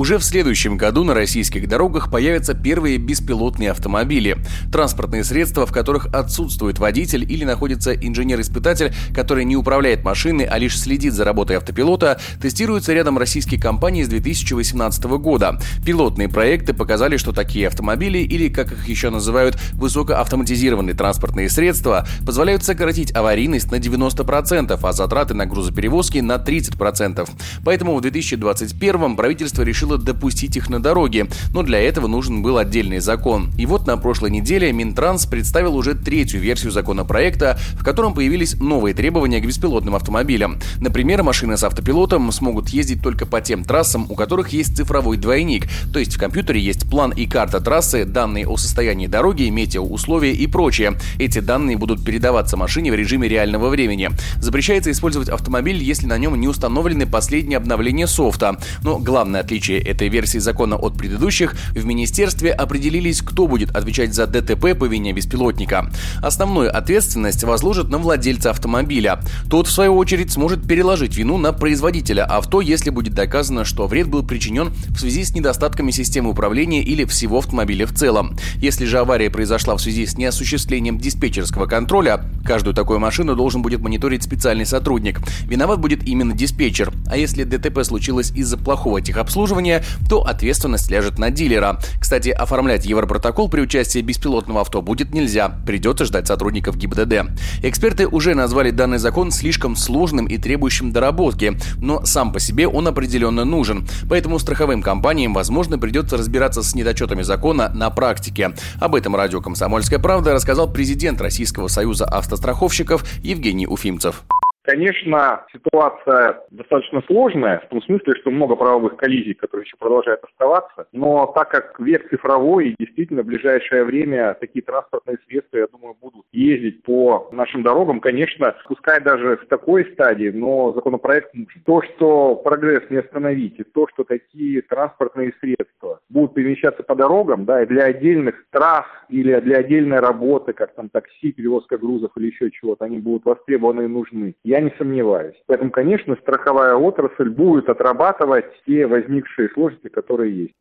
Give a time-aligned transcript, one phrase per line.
[0.00, 4.38] Уже в следующем году на российских дорогах появятся первые беспилотные автомобили.
[4.72, 10.80] Транспортные средства, в которых отсутствует водитель или находится инженер-испытатель, который не управляет машиной, а лишь
[10.80, 15.60] следит за работой автопилота, тестируются рядом российских компаний с 2018 года.
[15.84, 22.64] Пилотные проекты показали, что такие автомобили, или как их еще называют, высокоавтоматизированные транспортные средства, позволяют
[22.64, 27.28] сократить аварийность на 90%, а затраты на грузоперевозки на 30%.
[27.66, 32.58] Поэтому в 2021 правительство решило решила допустить их на дороге, но для этого нужен был
[32.58, 33.50] отдельный закон.
[33.58, 38.94] И вот на прошлой неделе Минтранс представил уже третью версию законопроекта, в котором появились новые
[38.94, 40.58] требования к беспилотным автомобилям.
[40.78, 45.66] Например, машины с автопилотом смогут ездить только по тем трассам, у которых есть цифровой двойник,
[45.92, 50.46] то есть в компьютере есть план и карта трассы, данные о состоянии дороги, метеоусловия и
[50.46, 50.96] прочее.
[51.18, 54.10] Эти данные будут передаваться машине в режиме реального времени.
[54.40, 58.58] Запрещается использовать автомобиль, если на нем не установлены последние обновления софта.
[58.82, 64.26] Но главное отличие этой версии закона от предыдущих, в министерстве определились, кто будет отвечать за
[64.26, 65.90] ДТП по вине беспилотника.
[66.22, 69.20] Основную ответственность возложат на владельца автомобиля.
[69.48, 74.08] Тот, в свою очередь, сможет переложить вину на производителя авто, если будет доказано, что вред
[74.08, 78.36] был причинен в связи с недостатками системы управления или всего автомобиля в целом.
[78.56, 83.80] Если же авария произошла в связи с неосуществлением диспетчерского контроля, каждую такую машину должен будет
[83.80, 85.20] мониторить специальный сотрудник.
[85.42, 86.92] Виноват будет именно диспетчер.
[87.06, 91.78] А если ДТП случилось из-за плохого техобслуживания, нарушения, то ответственность ляжет на дилера.
[92.00, 97.30] Кстати, оформлять Европротокол при участии беспилотного авто будет нельзя, придется ждать сотрудников ГИБДД.
[97.62, 102.88] Эксперты уже назвали данный закон слишком сложным и требующим доработки, но сам по себе он
[102.88, 108.52] определенно нужен, поэтому страховым компаниям, возможно, придется разбираться с недочетами закона на практике.
[108.80, 114.24] Об этом радио «Комсомольская правда» рассказал президент Российского союза автостраховщиков Евгений Уфимцев.
[114.70, 120.86] Конечно, ситуация достаточно сложная, в том смысле, что много правовых коллизий, которые еще продолжают оставаться.
[120.92, 126.24] Но так как век цифровой, действительно в ближайшее время такие транспортные средства, я думаю, будут
[126.30, 131.50] ездить по нашим дорогам, конечно, пускай даже в такой стадии, но законопроект нужен.
[131.66, 137.44] То, что прогресс не остановить, и то, что такие транспортные средства будут перемещаться по дорогам,
[137.44, 142.26] да, и для отдельных трасс или для отдельной работы, как там такси, перевозка грузов или
[142.26, 144.36] еще чего-то, они будут востребованы и нужны.
[144.44, 145.36] Я не сомневаюсь.
[145.46, 150.54] Поэтому, конечно, страховая отрасль будет отрабатывать те возникшие сложности, которые есть.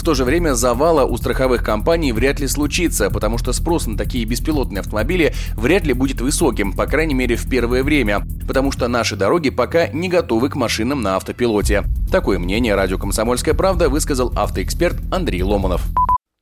[0.00, 3.98] В то же время завала у страховых компаний вряд ли случится, потому что спрос на
[3.98, 8.88] такие беспилотные автомобили вряд ли будет высоким, по крайней мере в первое время, потому что
[8.88, 11.82] наши дороги пока не готовы к машинам на автопилоте.
[12.10, 15.82] Такое мнение радио «Комсомольская правда» высказал автоэксперт Андрей Ломанов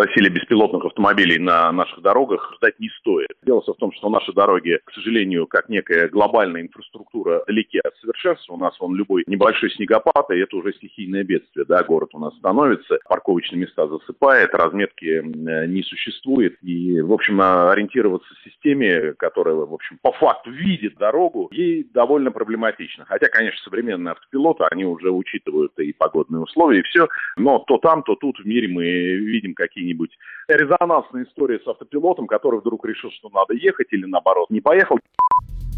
[0.00, 3.28] насилия беспилотных автомобилей на наших дорогах ждать не стоит.
[3.42, 8.54] Дело в том, что наши дороги, к сожалению, как некая глобальная инфраструктура, далеки от совершенства.
[8.54, 11.66] У нас вон любой небольшой снегопад, и это уже стихийное бедствие.
[11.66, 11.82] Да?
[11.82, 16.56] Город у нас становится, парковочные места засыпает, разметки не существует.
[16.62, 22.30] И, в общем, ориентироваться в системе, которая, в общем, по факту видит дорогу, ей довольно
[22.30, 23.04] проблематично.
[23.04, 27.08] Хотя, конечно, современные автопилоты, они уже учитывают и погодные условия, и все.
[27.36, 30.10] Но то там, то тут в мире мы видим какие какие-нибудь
[30.48, 34.98] резонансные истории с автопилотом, который вдруг решил, что надо ехать или наоборот не поехал.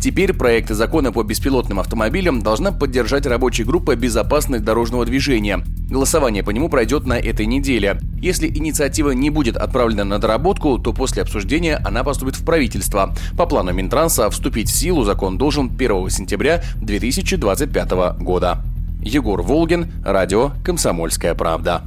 [0.00, 5.60] Теперь проекты закона по беспилотным автомобилям должна поддержать рабочая группа безопасности дорожного движения.
[5.90, 7.96] Голосование по нему пройдет на этой неделе.
[8.20, 13.14] Если инициатива не будет отправлена на доработку, то после обсуждения она поступит в правительство.
[13.38, 17.90] По плану Минтранса вступить в силу закон должен 1 сентября 2025
[18.20, 18.58] года.
[19.00, 21.82] Егор Волгин, радио «Комсомольская правда».